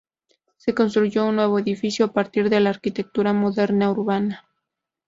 [0.57, 4.49] Se construyó un nuevo edificio a partir de la arquitectura moderna urbana.